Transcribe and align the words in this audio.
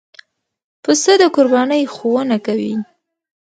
پسه 0.83 1.13
د 1.21 1.23
قربانۍ 1.35 1.83
ښوونه 1.93 2.37
کوي. 2.45 2.73